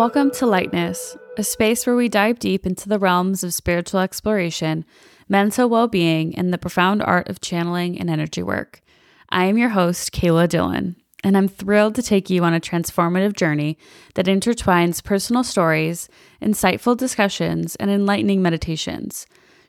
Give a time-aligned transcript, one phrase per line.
[0.00, 4.86] Welcome to Lightness, a space where we dive deep into the realms of spiritual exploration,
[5.28, 8.80] mental well being, and the profound art of channeling and energy work.
[9.28, 13.34] I am your host, Kaylah Dillon, and I'm thrilled to take you on a transformative
[13.36, 13.76] journey
[14.14, 16.08] that intertwines personal stories,
[16.40, 19.26] insightful discussions, and enlightening meditations.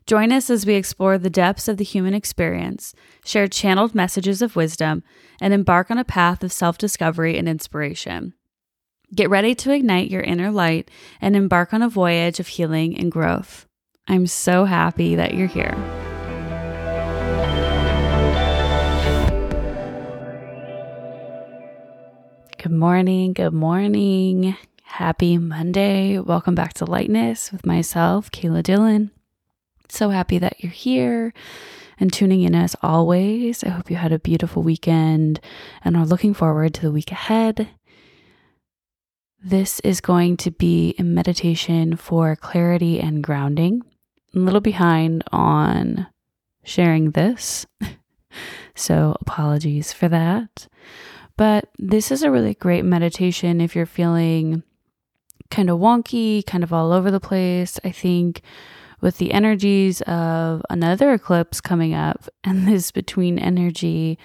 [0.08, 4.55] Join us as we explore the depths of the human experience, share channeled messages of
[4.55, 5.03] wisdom,
[5.41, 8.34] and embark on a path of self discovery and inspiration.
[9.13, 13.11] Get ready to ignite your inner light and embark on a voyage of healing and
[13.11, 13.67] growth.
[14.07, 15.75] I'm so happy that you're here.
[22.57, 23.33] Good morning.
[23.33, 24.55] Good morning.
[24.83, 26.17] Happy Monday.
[26.17, 29.11] Welcome back to Lightness with myself, Kaylah Dillon.
[29.89, 31.33] So happy that you're here
[31.99, 33.61] and tuning in as always.
[33.66, 35.41] I hope you had a beautiful weekend
[35.83, 37.67] and are looking forward to the week ahead.
[39.44, 43.81] This is going to be a meditation for clarity and grounding.
[44.36, 46.06] I'm a little behind on
[46.64, 47.66] sharing this,
[48.75, 50.67] so apologies for that.
[51.38, 54.61] But this is a really great meditation if you're feeling
[55.50, 57.80] kind of wonky, kind of all over the place.
[57.83, 58.44] I think
[59.02, 64.20] with the energies of another eclipse coming up and this between energy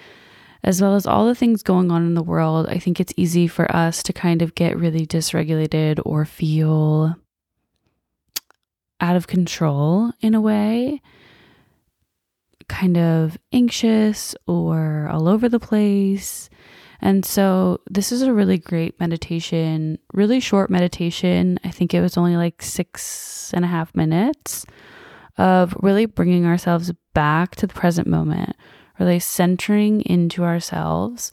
[0.63, 3.47] as well as all the things going on in the world, I think it's easy
[3.47, 7.15] for us to kind of get really dysregulated or feel
[8.99, 11.01] out of control in a way,
[12.67, 16.49] kind of anxious or all over the place.
[16.99, 21.59] And so, this is a really great meditation, really short meditation.
[21.63, 24.65] I think it was only like six and a half minutes
[25.37, 28.55] of really bringing ourselves back to the present moment
[28.99, 31.31] really centering into ourselves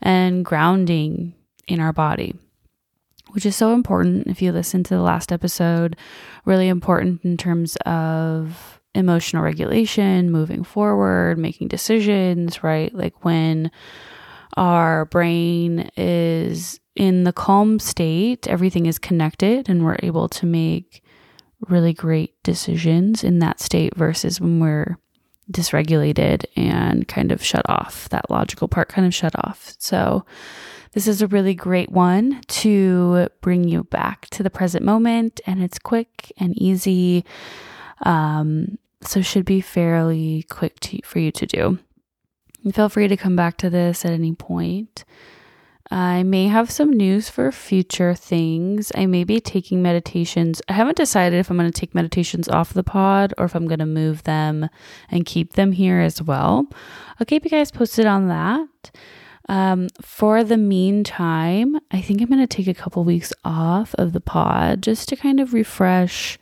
[0.00, 1.34] and grounding
[1.66, 2.34] in our body,
[3.30, 4.26] which is so important.
[4.26, 5.96] If you listen to the last episode,
[6.44, 12.92] really important in terms of emotional regulation, moving forward, making decisions, right?
[12.94, 13.70] Like when
[14.56, 21.02] our brain is in the calm state, everything is connected and we're able to make
[21.68, 24.96] really great decisions in that state versus when we're
[25.50, 28.08] dysregulated and kind of shut off.
[28.08, 29.74] That logical part kind of shut off.
[29.78, 30.24] So,
[30.92, 35.62] this is a really great one to bring you back to the present moment, and
[35.62, 37.24] it's quick and easy.
[38.04, 41.78] Um, so, should be fairly quick to, for you to do.
[42.64, 45.04] And feel free to come back to this at any point.
[45.90, 48.90] I may have some news for future things.
[48.96, 50.60] I may be taking meditations.
[50.68, 53.68] I haven't decided if I'm going to take meditations off the pod or if I'm
[53.68, 54.68] going to move them
[55.10, 56.66] and keep them here as well.
[57.20, 58.90] I'll keep you guys posted on that.
[59.48, 64.12] Um, for the meantime, I think I'm going to take a couple weeks off of
[64.12, 66.36] the pod just to kind of refresh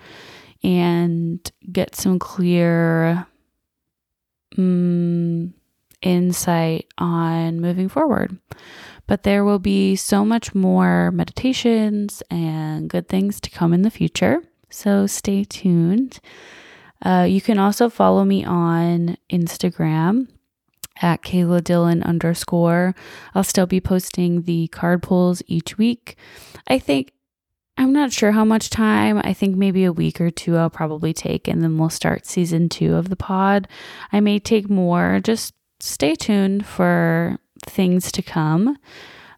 [0.63, 1.39] and
[1.71, 3.27] get some clear
[4.57, 5.53] um,
[6.01, 8.39] insight on moving forward.
[9.07, 13.91] But there will be so much more meditations and good things to come in the
[13.91, 14.43] future.
[14.71, 16.21] So stay tuned.
[17.05, 20.29] Uh, you can also follow me on Instagram
[21.03, 22.95] at Kaylah Dillon underscore.
[23.35, 26.17] I'll still be posting the card pulls each week.
[26.67, 27.13] I think
[27.77, 29.21] I'm not sure how much time.
[29.25, 32.69] I think maybe a week or two I'll probably take, and then we'll start season
[32.69, 33.67] two of the pod.
[34.13, 35.21] I may take more.
[35.23, 38.77] Just stay tuned for things to come.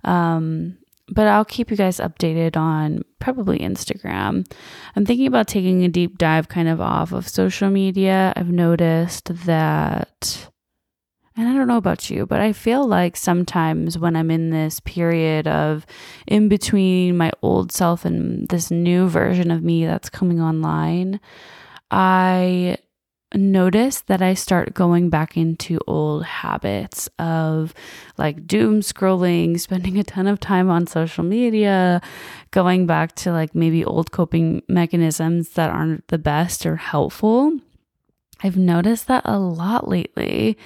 [0.05, 0.79] Um,
[1.09, 4.51] but I'll keep you guys updated on probably Instagram.
[4.97, 8.33] I'm thinking about taking a deep dive kind of off of social media.
[8.35, 10.51] I've noticed that,
[11.37, 14.81] and I don't know about you, but I feel like sometimes when I'm in this
[14.81, 15.87] period of
[16.27, 21.21] in between my old self and this new version of me that's coming online,
[21.93, 22.79] I
[23.35, 27.75] notice that I start going back into old habits of
[28.17, 32.01] like doom scrolling, spending a ton of time on social media,
[32.51, 37.59] going back to like maybe old coping mechanisms that aren't the best or helpful.
[38.43, 40.59] I've noticed that a lot lately.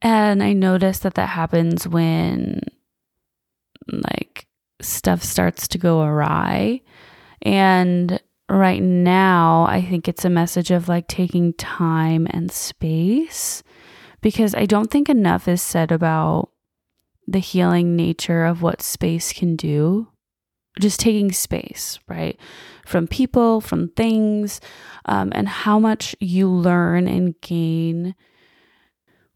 [0.00, 2.60] And I notice that that happens when
[3.88, 4.46] like
[4.80, 6.82] stuff starts to go awry.
[7.42, 8.20] And
[8.58, 13.62] right now, I think it's a message of like taking time and space
[14.20, 16.50] because I don't think enough is said about
[17.26, 20.08] the healing nature of what space can do.
[20.80, 22.38] Just taking space, right?
[22.86, 24.60] From people, from things,
[25.04, 28.14] um, and how much you learn and gain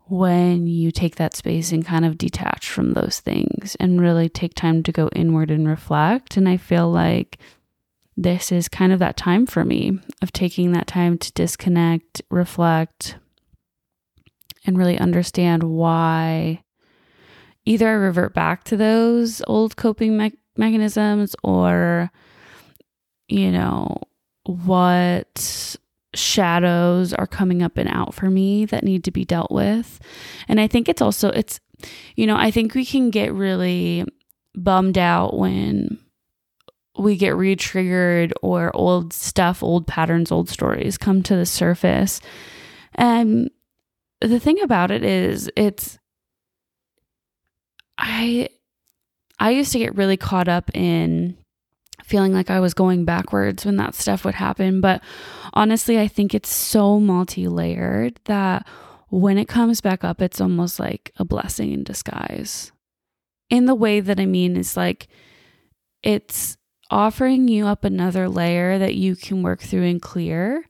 [0.09, 4.55] when you take that space and kind of detach from those things and really take
[4.55, 6.37] time to go inward and reflect.
[6.39, 7.39] And I feel like
[8.17, 13.17] this is kind of that time for me of taking that time to disconnect, reflect,
[14.65, 16.63] and really understand why
[17.67, 22.11] either I revert back to those old coping me- mechanisms or,
[23.29, 23.99] you know,
[24.45, 25.77] what
[26.15, 30.01] shadows are coming up and out for me that need to be dealt with.
[30.49, 31.61] And I think it's also, it's,
[32.15, 34.05] you know, I think we can get really
[34.55, 35.99] bummed out when
[36.99, 42.21] we get re triggered or old stuff, old patterns, old stories come to the surface.
[42.95, 43.51] And
[44.21, 45.99] the thing about it is, it's,
[47.99, 48.49] I,
[49.39, 51.37] I used to get really caught up in
[52.05, 54.81] feeling like I was going backwards when that stuff would happen.
[54.81, 55.03] But
[55.53, 58.67] honestly, I think it's so multi layered that
[59.09, 62.73] when it comes back up, it's almost like a blessing in disguise.
[63.51, 65.09] In the way that I mean is like
[66.03, 66.57] it's
[66.91, 70.65] offering you up another layer that you can work through and clear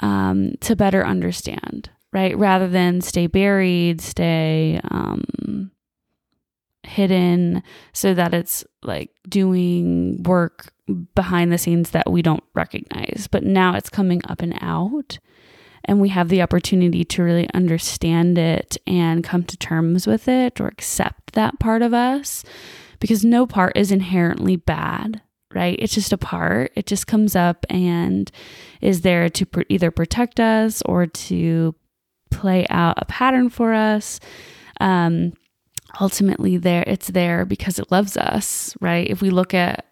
[0.00, 2.36] um, to better understand, right?
[2.36, 5.70] Rather than stay buried, stay um,
[6.84, 10.72] hidden so that it's like doing work
[11.14, 13.28] behind the scenes that we don't recognize.
[13.30, 15.18] But now it's coming up and out.
[15.84, 20.60] And we have the opportunity to really understand it and come to terms with it
[20.60, 22.44] or accept that part of us
[23.00, 25.20] because no part is inherently bad,
[25.54, 25.76] right?
[25.78, 26.72] It's just a part.
[26.74, 28.30] It just comes up and
[28.80, 31.74] is there to pr- either protect us or to
[32.30, 34.20] play out a pattern for us.
[34.80, 35.32] Um,
[36.00, 39.08] ultimately there it's there because it loves us, right?
[39.08, 39.84] If we look at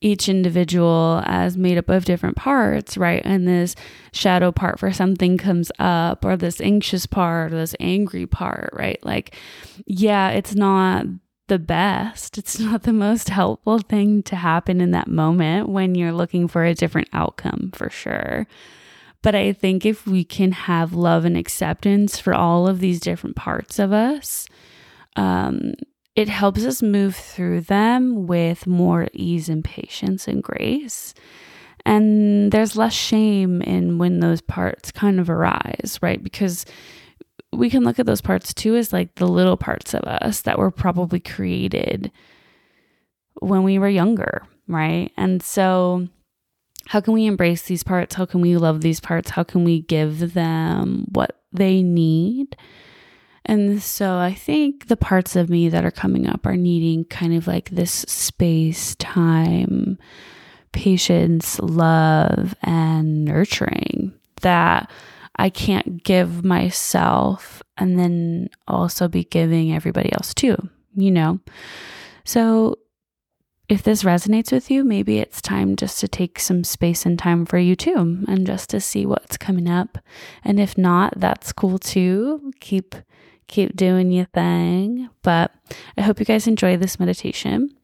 [0.00, 3.20] each individual as made up of different parts, right?
[3.24, 3.74] And this
[4.12, 9.04] shadow part for something comes up, or this anxious part, or this angry part, right?
[9.04, 9.34] Like,
[9.86, 11.06] yeah, it's not
[11.48, 12.38] the best.
[12.38, 16.64] It's not the most helpful thing to happen in that moment when you're looking for
[16.64, 18.46] a different outcome, for sure.
[19.22, 23.34] But I think if we can have love and acceptance for all of these different
[23.34, 24.46] parts of us,
[25.16, 25.74] um,
[26.14, 31.14] it helps us move through them with more ease and patience and grace.
[31.84, 36.22] And there's less shame in when those parts kind of arise, right?
[36.22, 36.64] Because
[37.52, 40.58] we can look at those parts too as like the little parts of us that
[40.58, 42.10] were probably created
[43.40, 45.10] when we were younger, right?
[45.16, 46.08] And so,
[46.86, 48.14] how can we embrace these parts?
[48.14, 49.30] How can we love these parts?
[49.30, 52.56] How can we give them what they need?
[53.44, 57.34] And so I think the parts of me that are coming up are needing kind
[57.34, 59.98] of like this space, time,
[60.72, 64.12] patience, love, and nurturing
[64.42, 64.90] that
[65.38, 70.56] I can't give myself and then also be giving everybody else too,
[70.94, 71.40] you know?
[72.24, 72.76] So
[73.68, 77.44] if this resonates with you, maybe it's time just to take some space and time
[77.44, 79.98] for you too and just to see what's coming up.
[80.42, 82.52] And if not, that's cool too.
[82.60, 82.94] Keep
[83.46, 85.08] keep doing your thing.
[85.22, 85.52] But
[85.96, 87.77] I hope you guys enjoy this meditation.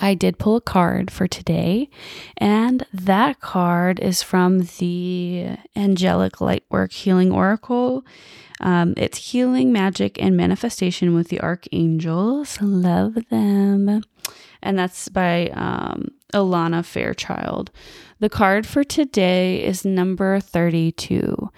[0.00, 1.88] I did pull a card for today,
[2.36, 8.04] and that card is from the Angelic Lightwork Healing Oracle.
[8.60, 12.60] Um, it's healing, magic, and manifestation with the archangels.
[12.60, 14.02] Love them.
[14.62, 17.70] And that's by um, Alana Fairchild.
[18.18, 21.50] The card for today is number 32.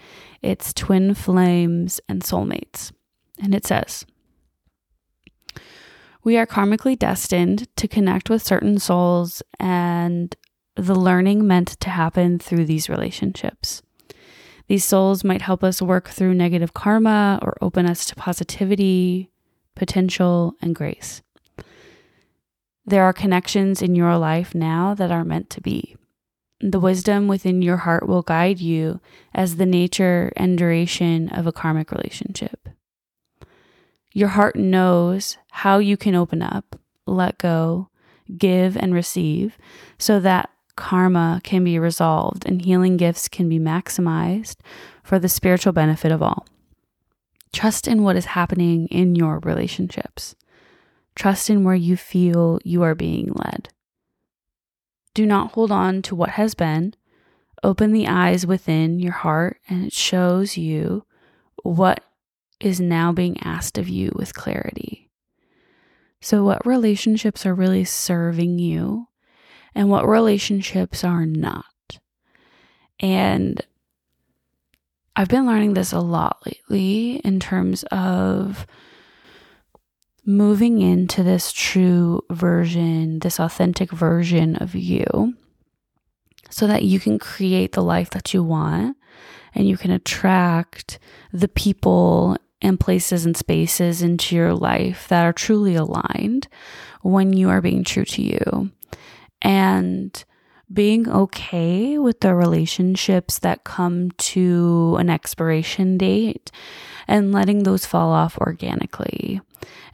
[0.43, 2.93] It's Twin Flames and Soulmates.
[3.41, 4.05] And it says,
[6.27, 10.35] We are karmically destined to connect with certain souls and
[10.75, 13.81] the learning meant to happen through these relationships.
[14.67, 19.31] These souls might help us work through negative karma or open us to positivity,
[19.77, 21.23] potential, and grace.
[22.85, 25.95] There are connections in your life now that are meant to be.
[26.61, 29.01] The wisdom within your heart will guide you
[29.33, 32.69] as the nature and duration of a karmic relationship.
[34.17, 37.91] Your heart knows how you can open up, let go,
[38.39, 39.59] give, and receive
[39.99, 44.57] so that karma can be resolved and healing gifts can be maximized
[45.03, 46.47] for the spiritual benefit of all.
[47.53, 50.35] Trust in what is happening in your relationships.
[51.15, 53.69] Trust in where you feel you are being led.
[55.13, 56.95] Do not hold on to what has been.
[57.63, 61.05] Open the eyes within your heart, and it shows you
[61.63, 62.03] what
[62.61, 65.11] is now being asked of you with clarity.
[66.21, 69.09] So, what relationships are really serving you,
[69.75, 71.65] and what relationships are not?
[72.99, 73.61] And
[75.15, 78.67] I've been learning this a lot lately in terms of
[80.25, 85.35] moving into this true version, this authentic version of you,
[86.51, 88.97] so that you can create the life that you want
[89.55, 90.99] and you can attract
[91.33, 96.49] the people and places and spaces into your life that are truly aligned
[97.03, 98.71] when you are being true to you.
[99.43, 100.25] And
[100.73, 106.51] being okay with the relationships that come to an expiration date
[107.07, 109.41] and letting those fall off organically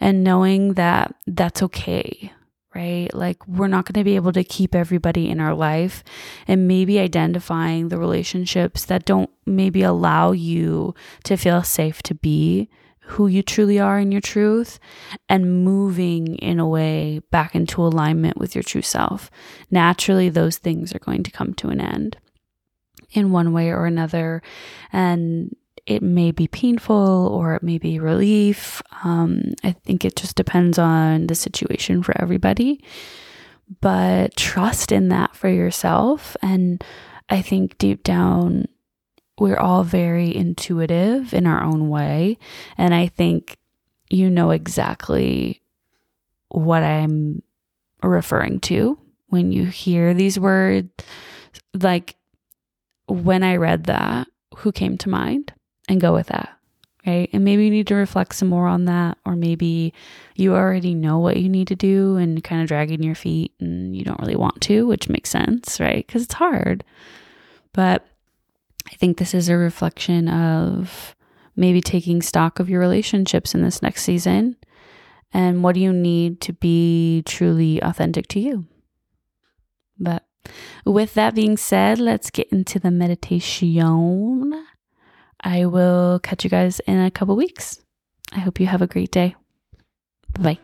[0.00, 2.32] and knowing that that's okay
[2.74, 3.12] right?
[3.14, 6.02] Like, we're not going to be able to keep everybody in our life,
[6.46, 12.68] and maybe identifying the relationships that don't maybe allow you to feel safe to be
[13.06, 14.78] who you truly are in your truth
[15.28, 19.30] and moving in a way back into alignment with your true self.
[19.70, 22.16] Naturally, those things are going to come to an end
[23.10, 24.40] in one way or another.
[24.92, 25.54] And
[25.86, 28.82] it may be painful or it may be relief.
[29.02, 32.82] Um, I think it just depends on the situation for everybody.
[33.80, 36.36] But trust in that for yourself.
[36.42, 36.84] And
[37.28, 38.66] I think deep down,
[39.38, 42.38] we're all very intuitive in our own way.
[42.76, 43.56] And I think
[44.10, 45.62] you know exactly
[46.48, 47.42] what I'm
[48.02, 48.98] referring to
[49.28, 50.90] when you hear these words.
[51.74, 52.16] Like
[53.06, 55.52] when I read that, who came to mind?
[55.88, 56.56] And go with that.
[57.04, 57.28] Right.
[57.32, 59.92] And maybe you need to reflect some more on that, or maybe
[60.36, 63.96] you already know what you need to do and kind of dragging your feet and
[63.96, 66.06] you don't really want to, which makes sense, right?
[66.06, 66.84] Because it's hard.
[67.72, 68.06] But
[68.88, 71.16] I think this is a reflection of
[71.56, 74.56] maybe taking stock of your relationships in this next season
[75.32, 78.66] and what do you need to be truly authentic to you.
[79.98, 80.24] But
[80.84, 84.66] with that being said, let's get into the meditation.
[85.44, 87.80] I will catch you guys in a couple weeks.
[88.32, 89.34] I hope you have a great day.
[90.38, 90.58] Bye.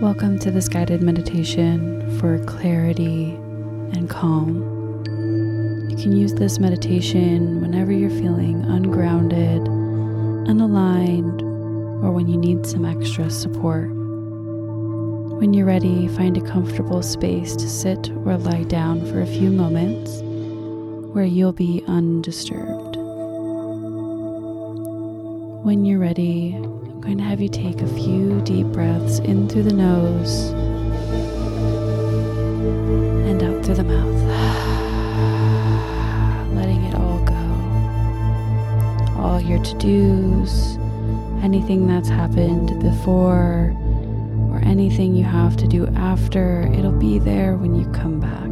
[0.00, 3.30] Welcome to this guided meditation for clarity
[3.92, 4.62] and calm.
[5.90, 9.62] You can use this meditation whenever you're feeling ungrounded,
[10.46, 11.42] unaligned,
[12.04, 13.93] or when you need some extra support.
[15.38, 19.50] When you're ready, find a comfortable space to sit or lie down for a few
[19.50, 20.22] moments
[21.12, 22.96] where you'll be undisturbed.
[25.64, 29.64] When you're ready, I'm going to have you take a few deep breaths in through
[29.64, 30.50] the nose
[33.28, 34.22] and out through the mouth,
[36.54, 37.34] letting it all go.
[39.20, 40.78] All your to dos,
[41.42, 43.83] anything that's happened before or
[44.64, 48.50] anything you have to do after, it'll be there when you come back.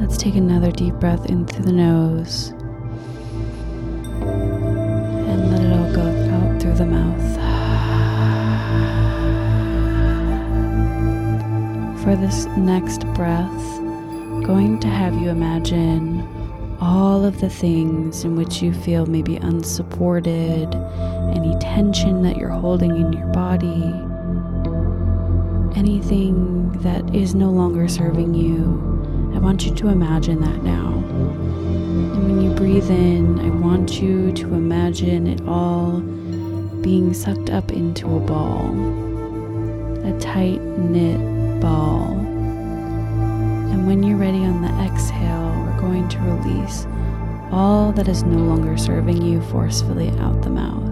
[0.00, 2.52] Let's take another deep breath in through the nose
[5.28, 6.02] and let it all go
[6.34, 7.20] out through the mouth.
[12.02, 13.80] For this next breath,
[14.44, 16.26] going to have you imagine
[16.80, 20.74] all of the things in which you feel maybe unsupported,
[21.36, 23.92] any tension that you're holding in your body,
[25.80, 29.32] anything that is no longer serving you.
[29.34, 30.92] I want you to imagine that now.
[30.92, 36.00] And when you breathe in, I want you to imagine it all
[36.82, 38.68] being sucked up into a ball,
[40.04, 41.18] a tight knit
[41.62, 42.12] ball.
[43.70, 46.86] And when you're ready on the exhale, we're going to release
[47.50, 50.89] all that is no longer serving you forcefully out the mouth.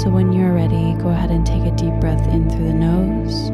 [0.00, 3.50] So when you're ready, go ahead and take a deep breath in through the nose.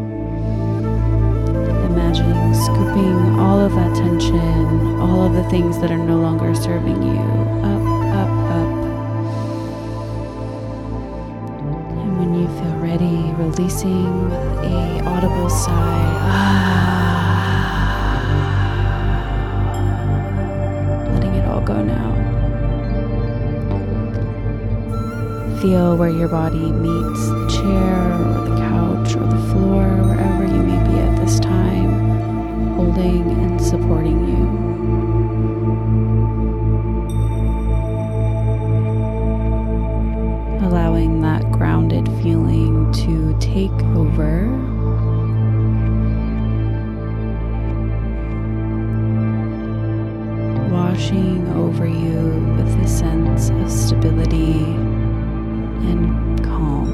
[1.90, 7.02] Imagining scooping all of that tension, all of the things that are no longer serving
[7.02, 7.18] you,
[7.66, 7.82] up,
[8.14, 8.70] up, up.
[11.98, 15.72] And when you feel ready, releasing with a audible sigh.
[16.30, 16.62] Ah.
[21.12, 22.05] Letting it all go now.
[25.60, 30.62] Feel where your body meets the chair or the couch or the floor, wherever you
[30.62, 34.44] may be at this time, holding and supporting you.
[40.66, 44.46] Allowing that grounded feeling to take over
[50.70, 54.85] washing over you with a sense of stability
[55.86, 56.88] and calm.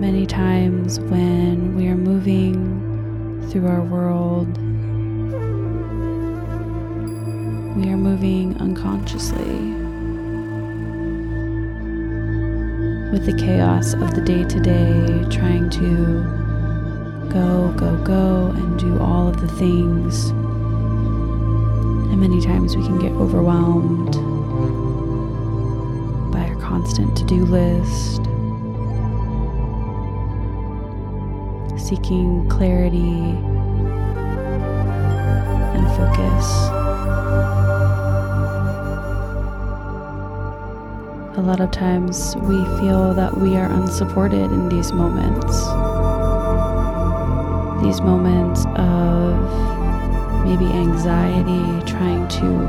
[0.00, 4.48] Many times when we are moving through our world,
[7.76, 9.78] we are moving unconsciously
[13.12, 16.22] with the chaos of the day to day, trying to
[17.30, 20.32] go, go, go, and do all of the things
[22.18, 24.12] and many times we can get overwhelmed
[26.32, 28.24] by our constant to do list,
[31.80, 33.36] seeking clarity
[35.76, 36.46] and focus.
[41.36, 45.56] A lot of times we feel that we are unsupported in these moments.
[47.80, 49.77] These moments of
[50.48, 52.66] maybe anxiety, trying to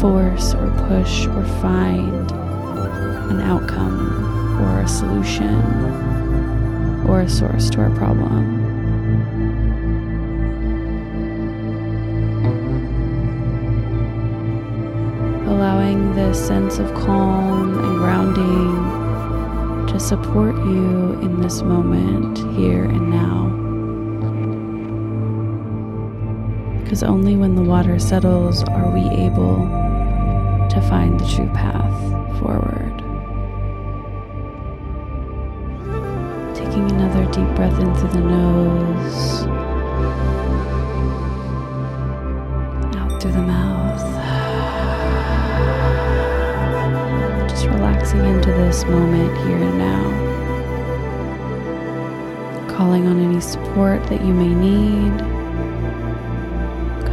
[0.00, 2.30] force or push or find
[3.32, 5.60] an outcome or a solution
[7.08, 8.64] or a source to our problem.
[15.48, 18.76] allowing this sense of calm and grounding
[19.86, 23.45] to support you in this moment, here and now.
[26.86, 29.56] Because only when the water settles are we able
[30.70, 32.00] to find the true path
[32.38, 32.96] forward.
[36.54, 39.42] Taking another deep breath in through the nose,
[42.94, 44.00] out through the mouth.
[47.50, 50.04] Just relaxing into this moment here and now.
[52.68, 55.35] Calling on any support that you may need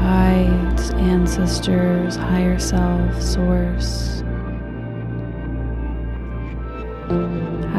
[0.03, 4.22] guides, ancestors, higher self, source.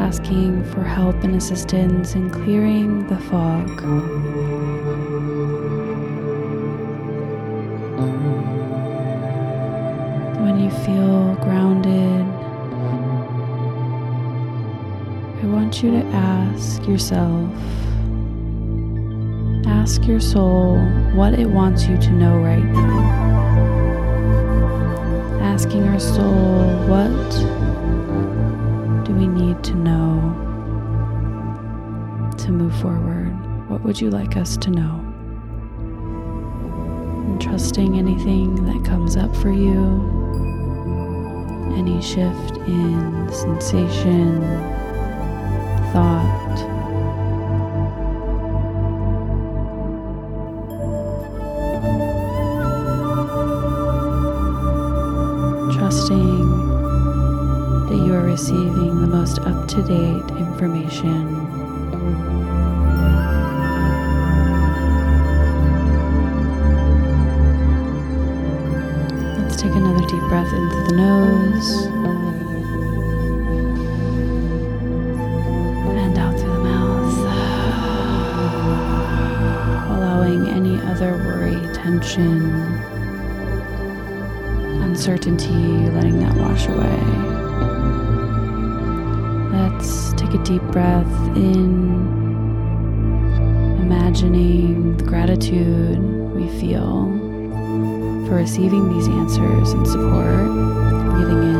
[0.07, 3.69] Asking for help and assistance in clearing the fog.
[10.43, 12.25] When you feel grounded
[15.43, 17.51] I want you to ask yourself,
[19.85, 20.79] ask your soul
[21.13, 23.01] what it wants you to know right now.
[25.43, 27.29] Asking our soul, what
[29.05, 30.33] do we need to know
[32.35, 33.29] to move forward?
[33.69, 35.01] What would you like us to know?
[37.27, 40.01] And trusting anything that comes up for you,
[41.77, 44.41] any shift in sensation
[45.93, 46.44] thought.
[60.55, 61.35] Information.
[69.37, 71.87] Let's take another deep breath in through the nose.
[75.89, 77.17] And out through the mouth.
[79.91, 82.53] Allowing any other worry, tension,
[84.83, 87.25] uncertainty, letting that wash away.
[90.35, 91.95] A deep breath in,
[93.79, 95.97] imagining the gratitude
[96.35, 97.05] we feel
[98.27, 100.49] for receiving these answers and support,
[101.09, 101.55] breathing in.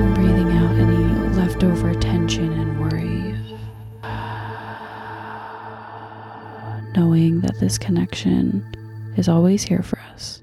[0.00, 1.04] and breathing out any
[1.36, 3.36] leftover tension and worry.
[6.96, 8.64] knowing that this connection
[9.16, 10.42] is always here for us.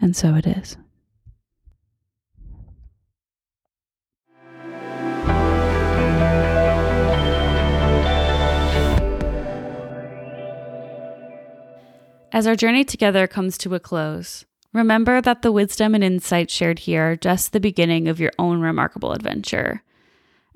[0.00, 0.76] And so it is.
[12.34, 16.80] As our journey together comes to a close, remember that the wisdom and insight shared
[16.80, 19.84] here are just the beginning of your own remarkable adventure.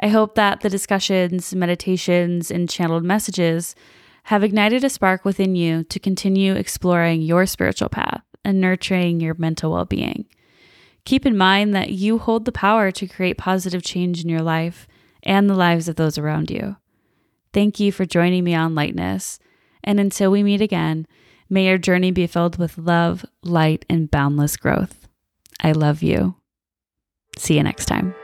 [0.00, 3.76] I hope that the discussions, meditations, and channeled messages
[4.24, 9.34] have ignited a spark within you to continue exploring your spiritual path and nurturing your
[9.34, 10.26] mental well being.
[11.04, 14.88] Keep in mind that you hold the power to create positive change in your life
[15.22, 16.74] and the lives of those around you.
[17.52, 19.38] Thank you for joining me on Lightness,
[19.84, 21.06] and until we meet again,
[21.48, 25.08] may your journey be filled with love, light, and boundless growth.
[25.60, 26.36] I love you.
[27.36, 28.14] See you next time.